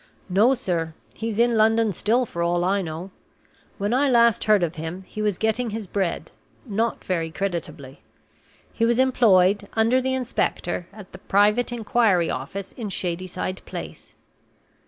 "No, 0.29 0.55
sir. 0.55 0.95
He's 1.13 1.37
in 1.37 1.55
London 1.57 1.93
still, 1.93 2.25
for 2.25 2.41
all 2.41 2.63
I 2.65 2.81
know. 2.81 3.11
When 3.77 3.93
I 3.93 4.09
last 4.09 4.45
heard 4.45 4.63
of 4.63 4.73
him, 4.73 5.03
he 5.05 5.21
was 5.21 5.37
getting 5.37 5.69
his 5.69 5.85
bread 5.85 6.31
not 6.65 7.03
very 7.05 7.29
creditably. 7.29 8.01
He 8.73 8.83
was 8.83 8.97
employed, 8.97 9.67
under 9.73 10.01
the 10.01 10.15
inspector, 10.15 10.87
at 10.91 11.11
the 11.11 11.19
Private 11.19 11.71
Inquiry 11.71 12.31
Office 12.31 12.71
in 12.71 12.89
Shadyside 12.89 13.61
Place." 13.67 14.15